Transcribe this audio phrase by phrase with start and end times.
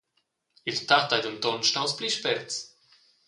[0.71, 2.55] Il tat ei denton staus pli sperts.